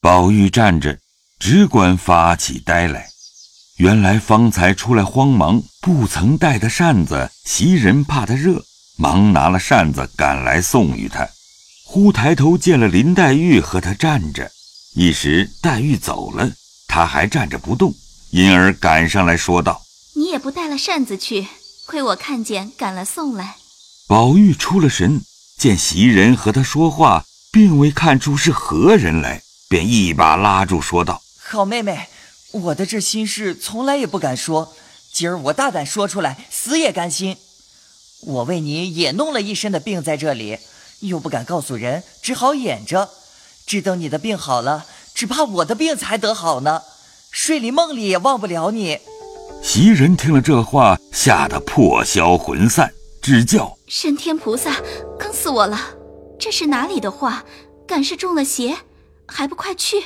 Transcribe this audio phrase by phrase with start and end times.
[0.00, 0.98] 宝玉站着，
[1.38, 3.08] 只管发起呆来。
[3.76, 8.64] 原来方才出来慌忙，不曾带的扇子，袭人怕他热，
[8.96, 11.28] 忙拿了扇子赶来送与他。
[11.84, 14.50] 忽抬头见了林黛玉和他站着，
[14.94, 16.50] 一时黛玉走了，
[16.88, 17.94] 他还站着不动，
[18.30, 19.82] 因而赶上来说道
[20.16, 21.46] ：“你也不带了扇子去，
[21.86, 23.56] 亏我看见赶了送来。”
[24.08, 25.20] 宝玉出了神，
[25.58, 32.08] 见袭人和他说话，并未看出是何人来，便一把拉住，说道：“好妹妹。”
[32.52, 34.74] 我的这心事从来也不敢说，
[35.12, 37.36] 今儿我大胆说出来，死也甘心。
[38.22, 40.58] 我为你也弄了一身的病在这里，
[41.00, 43.10] 又不敢告诉人，只好掩着。
[43.66, 46.82] 只等你的病好了，只怕我的病才得好呢。
[47.30, 49.00] 睡里梦里也忘不了你。
[49.62, 54.80] 袭人听了这话，吓得破消魂散，只叫神天菩萨，
[55.18, 55.78] 坑死我了！
[56.38, 57.44] 这是哪里的话？
[57.86, 58.76] 敢是中了邪？
[59.26, 59.96] 还不快去！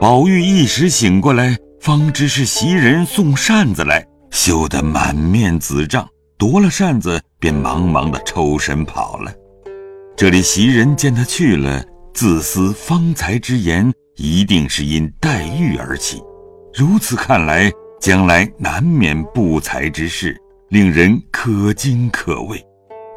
[0.00, 1.56] 宝玉一时醒过来。
[1.80, 9.32] 方知是袭人送扇子来，羞得满面紫胀，夺了扇子便忙忙的抽身跑了。
[10.14, 16.22] 这里袭人见他去了，自思方才之言一定是因黛玉而起，
[16.74, 20.36] 如此看来，将来难免不才之事，
[20.68, 22.62] 令人可惊可畏。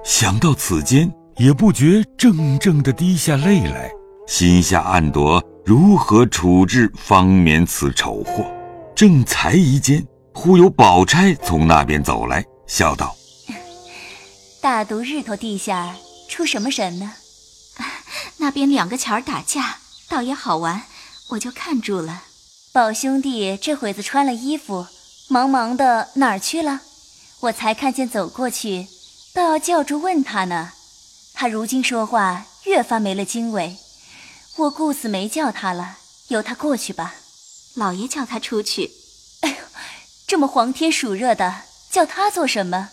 [0.06, 3.92] 想到此间，也不觉怔怔的滴下泪来，
[4.28, 5.44] 心下暗夺。
[5.66, 8.46] 如何处置方免此丑祸？
[8.94, 13.16] 正才一间，忽有宝钗从那边走来，笑道：
[14.62, 15.96] “大毒日头地下
[16.28, 17.14] 出什么神呢？
[18.38, 19.78] 那边两个巧儿打架，
[20.10, 20.84] 倒也好玩，
[21.30, 22.24] 我就看住了。
[22.74, 24.86] 宝兄弟这会子穿了衣服，
[25.30, 26.82] 忙忙的哪儿去了？
[27.40, 28.88] 我才看见走过去，
[29.34, 30.72] 倒要叫住问他呢。
[31.34, 33.78] 他如今说话越发没了经纬。”
[34.56, 37.16] 我顾死没叫他了，由他过去吧。
[37.74, 38.92] 老爷叫他出去。
[39.42, 39.56] 哎呦，
[40.28, 42.90] 这么黄天暑热的，叫他做什么？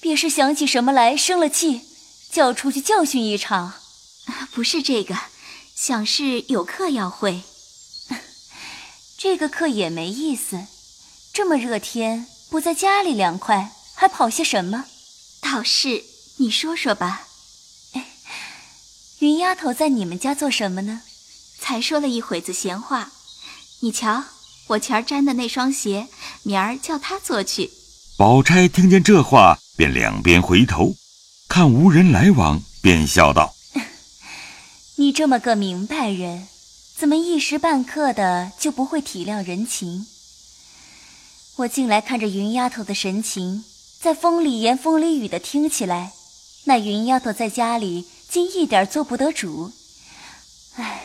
[0.00, 1.82] 别是想起什么来生了气，
[2.30, 3.74] 叫出去教训一场。
[4.52, 5.16] 不是这个，
[5.74, 7.42] 想是有课要会。
[9.16, 10.66] 这个课也没意思。
[11.32, 14.84] 这么热天，不在家里凉快，还跑些什么？
[15.40, 16.04] 倒是，
[16.36, 17.28] 你说说吧。
[19.22, 21.02] 云丫头在你们家做什么呢？
[21.60, 23.12] 才说了一会子闲话。
[23.78, 24.24] 你瞧，
[24.66, 26.08] 我前儿粘的那双鞋，
[26.42, 27.70] 明儿叫她做去。
[28.16, 30.96] 宝钗听见这话，便两边回头，
[31.48, 33.54] 看无人来往，便笑道
[34.98, 36.48] ：“你这么个明白人，
[36.96, 40.04] 怎么一时半刻的就不会体谅人情？
[41.58, 43.62] 我近来看着云丫头的神情，
[44.00, 46.12] 在风里言风里语的听起来，
[46.64, 49.70] 那云丫头在家里……”竟一点做不得主，
[50.76, 51.02] 唉，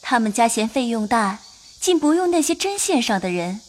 [0.00, 1.40] 他们家嫌费用大，
[1.78, 3.60] 竟不用那些针线上的人，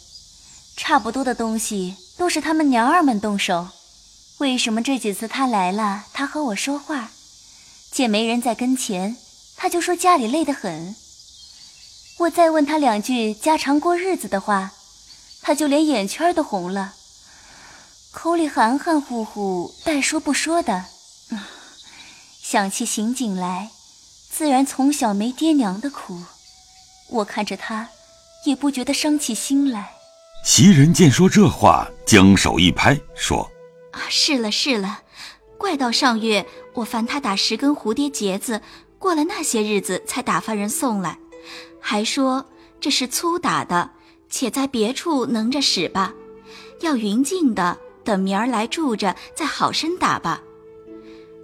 [0.78, 3.68] 差不多的东西都是他们娘儿们动手。
[4.38, 7.12] 为什么这几次他来了，他和我说话，
[7.92, 9.18] 见没人在跟前，
[9.58, 10.96] 他就说家里累得很。
[12.20, 14.72] 我再问他两句家常过日子的话，
[15.42, 16.94] 他就连眼圈都红了，
[18.12, 20.86] 口里含含糊糊，带说不说的。
[22.56, 23.70] 想起刑警来，
[24.32, 26.18] 自然从小没爹娘的苦，
[27.10, 27.90] 我看着他，
[28.46, 29.92] 也不觉得伤起心来。
[30.46, 33.52] 袭人见说这话，将手一拍，说
[33.92, 35.02] ：“啊，是了是了，
[35.58, 36.46] 怪到上月
[36.76, 38.62] 我烦他打十根蝴蝶结子，
[38.98, 41.20] 过了那些日子才打发人送来，
[41.82, 42.46] 还说
[42.80, 43.92] 这是粗打的，
[44.30, 46.14] 且在别处能着使吧，
[46.80, 50.42] 要匀净的，等明儿来住着再好生打吧。”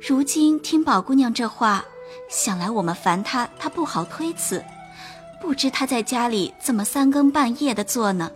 [0.04, 1.86] 如今听宝姑娘这话，
[2.28, 4.64] 想来我们烦她，她不好推辞。
[5.40, 8.32] 不知她在家里怎么三更半夜的做呢？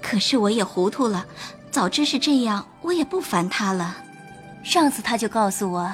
[0.00, 1.26] 可是我也糊涂了，
[1.72, 3.96] 早知是这样，我也不烦她了。
[4.62, 5.90] 上次她就告诉我，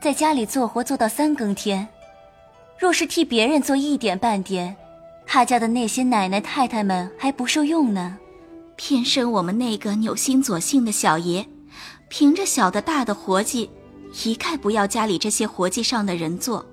[0.00, 1.88] 在家里做活做到三更天，
[2.78, 4.76] 若是替别人做一点半点，
[5.26, 8.16] 她家的那些奶奶太太们还不受用呢。
[8.76, 11.44] 偏生我们那个扭心左性的小爷，
[12.08, 13.68] 凭着小的大的活计。
[14.24, 16.64] 一概不要家里这些活计上的人做，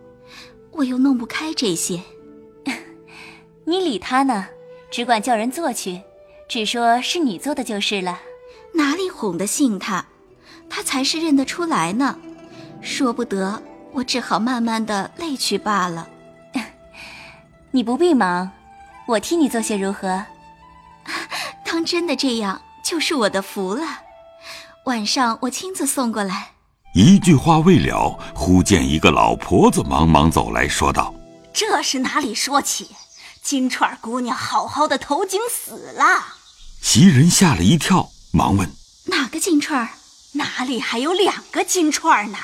[0.71, 2.01] 我又弄不开这些。
[3.65, 4.47] 你理他呢，
[4.91, 6.01] 只管叫人做去，
[6.47, 8.19] 只说是你做的就是了。
[8.73, 10.05] 哪里哄得信他？
[10.69, 12.19] 他才是认得出来呢。
[12.81, 13.61] 说不得，
[13.93, 16.07] 我只好慢慢的累去罢了。
[17.71, 18.51] 你不必忙，
[19.07, 20.25] 我替你做些如何？
[21.65, 23.85] 当真的这样，就是我的福了。
[24.85, 26.51] 晚上我亲自送过来。
[26.93, 31.13] 一句话未了，忽见一个老婆子忙忙走来说道
[31.53, 32.95] ：“这是哪里说起？
[33.43, 36.03] 金钏姑娘好好的投井死了。
[36.81, 38.71] 袭人吓了一跳，忙问
[39.05, 39.89] ：“哪个金钏儿？
[40.33, 42.37] 哪里还有两个金钏儿呢？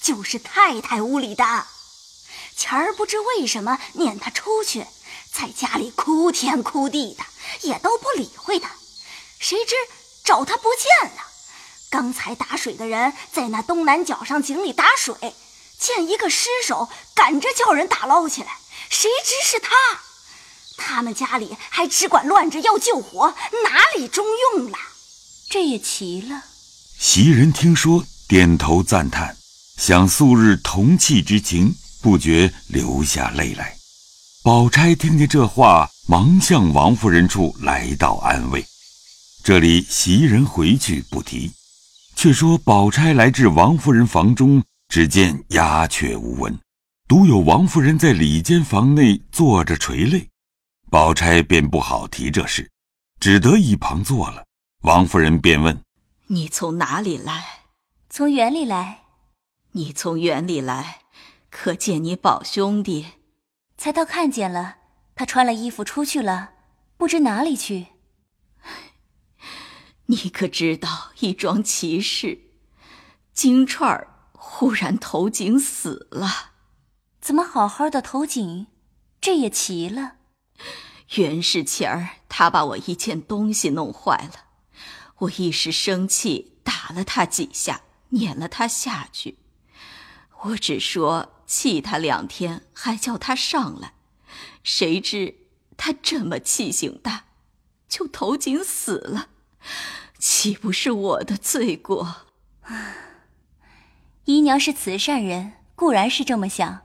[0.00, 1.44] 就是太太屋里的。
[2.56, 4.86] 前儿不知为什么撵她出去，
[5.30, 7.24] 在家里哭天哭地的，
[7.68, 8.70] 也都不理会她。
[9.38, 9.74] 谁知
[10.24, 11.22] 找她不见了。
[11.92, 15.14] 刚才打水的人在那东南角上井里打水，
[15.78, 18.56] 见一个尸首，赶着叫人打捞起来。
[18.88, 19.70] 谁知是他。”
[20.78, 23.34] 他们家里还只管乱着要救火，
[23.64, 24.24] 哪里中
[24.54, 24.78] 用了？
[25.50, 26.44] 这也奇了。
[26.98, 29.36] 袭人听说，点头赞叹，
[29.76, 33.76] 想素日同气之情，不觉流下泪来。
[34.42, 38.64] 宝钗听见这话，忙向王夫人处来到安慰。
[39.44, 41.52] 这里袭人回去不提，
[42.22, 46.56] 却说宝钗来至王夫人房中，只见鸦雀无闻，
[47.08, 50.28] 独有王夫人在里间房内坐着垂泪。
[50.88, 52.70] 宝钗便不好提这事，
[53.18, 54.44] 只得一旁坐了。
[54.82, 55.82] 王夫人便问
[56.30, 57.42] ：“你从哪里来
[58.08, 59.00] ？”“从园里来。
[59.74, 60.98] ”“你从园里来，
[61.50, 63.04] 可见你宝兄弟
[63.76, 64.76] ？”“才到看见了，
[65.16, 66.50] 他穿了衣服出去了，
[66.96, 67.86] 不知哪里去。
[70.12, 72.40] ”“你可知道一桩奇事？
[73.32, 76.50] 金钏儿忽然投井死了。
[77.18, 78.66] ”“怎么好好的投井？
[79.22, 80.16] 这也奇了。”
[81.16, 84.44] 原是前儿他把我一件东西弄坏了，
[85.20, 87.80] 我一时生气打了他几下，
[88.10, 89.38] 撵了他下去。
[90.42, 93.94] 我只说气他两天，还叫他上来，
[94.62, 95.36] 谁知
[95.78, 97.24] 他这么气性大，
[97.88, 99.28] 就投井死了，
[100.22, 102.14] 岂不是我的罪过？
[104.24, 106.82] 姨娘是慈善人，固然是这么想。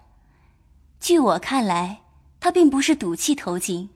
[0.99, 2.01] 据我看来，
[2.39, 3.91] 她并不是赌气投井。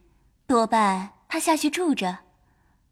[0.46, 2.20] 多半她下去住着，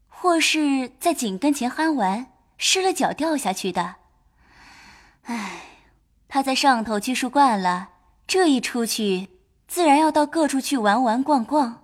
[0.07, 3.97] 或是在井跟前憨玩，失了脚掉下去的。
[5.25, 5.61] 唉，
[6.27, 7.89] 他在上头拘束惯了，
[8.25, 9.29] 这一出去，
[9.67, 11.83] 自然要到各处去玩玩逛逛，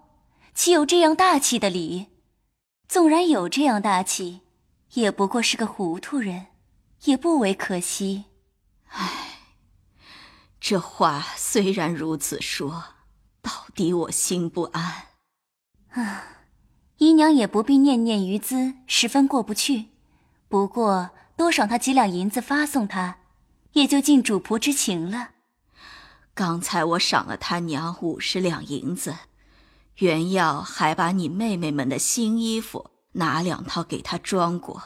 [0.56, 2.08] 岂有这样大气的理？
[2.88, 4.42] 纵然有这样大气，
[4.96, 6.48] 也不过是个糊涂人，
[7.04, 8.26] 也不为可惜。
[8.88, 9.40] 唉，
[10.60, 12.84] 这话虽然如此说，
[13.42, 15.08] 到底我心不安。
[15.92, 16.24] 啊，
[16.98, 19.88] 姨娘也不必念念于兹，十分过不去。
[20.48, 23.18] 不过多赏他几两银子发送他，
[23.74, 25.32] 也就尽主仆之情了。
[26.34, 29.14] 刚才我赏了他娘五十两银子，
[29.98, 34.82] 原要还把你妹妹们的新衣服拿两套给他装过。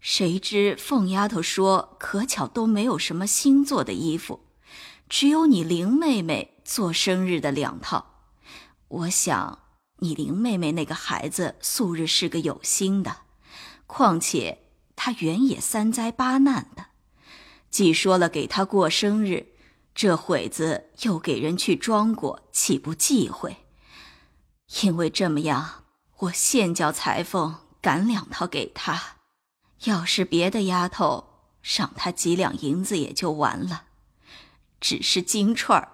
[0.00, 4.40] 谁知凤丫头说，可巧都没有什么新做的衣服，
[5.08, 8.16] 只有你林妹妹做生日的两套。
[8.88, 9.60] 我想。
[9.98, 13.18] 你林妹妹那个孩子素日是个有心的，
[13.86, 14.64] 况且
[14.96, 16.86] 她原也三灾八难的，
[17.70, 19.52] 既说了给她过生日，
[19.94, 23.58] 这会子又给人去装过，岂不忌讳？
[24.82, 25.81] 因为这么样，
[26.22, 29.16] 我现叫裁缝赶两套给她。
[29.84, 31.24] 要是别的丫头
[31.62, 33.84] 赏她几两银子也就完了，
[34.80, 35.88] 只是金钏儿，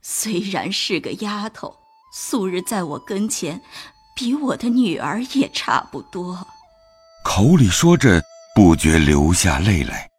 [0.00, 1.78] 虽然是个丫头。
[2.14, 3.62] 素日在我跟前，
[4.14, 6.46] 比我的女儿也差不多。
[7.24, 8.22] 口里说着，
[8.54, 10.10] 不觉流下泪来。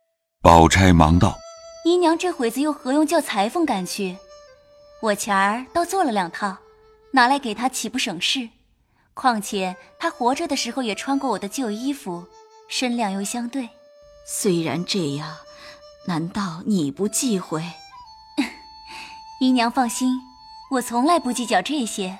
[0.41, 1.37] 宝钗忙道
[1.85, 4.17] ：“姨娘这会子又何用叫裁缝赶去？
[5.03, 6.57] 我前儿倒做了两套，
[7.11, 8.49] 拿来给她岂不省事？
[9.13, 12.25] 况且他活着的时候也穿过我的旧衣服，
[12.67, 13.69] 身量又相对。
[14.25, 15.35] 虽然这样，
[16.07, 17.63] 难道你不忌讳？
[19.39, 20.19] 姨娘放心。”
[20.71, 22.17] 我从来不计较这些。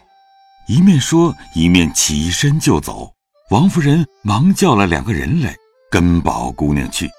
[0.67, 3.11] 一面说，一面起身就走。
[3.49, 5.55] 王夫人忙叫了两个人来，
[5.89, 7.09] 跟宝姑娘去。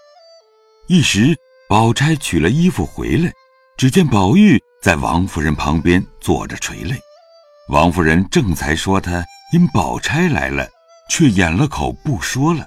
[0.86, 1.36] 一时，
[1.68, 3.32] 宝钗取了衣服回来，
[3.76, 6.96] 只见宝玉在王夫人旁边坐着垂泪。
[7.68, 10.66] 王夫人正才说他因宝钗来了，
[11.08, 12.66] 却掩了口不说了。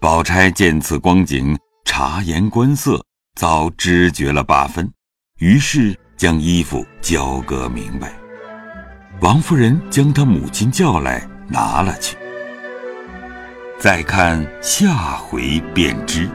[0.00, 1.54] 宝钗见此光景，
[1.84, 3.04] 察言观色，
[3.38, 4.90] 早知觉了八分，
[5.40, 5.94] 于是。
[6.16, 8.10] 将衣服交割明白，
[9.20, 12.16] 王夫人将她母亲叫来拿了去。
[13.78, 16.26] 再看下回便知。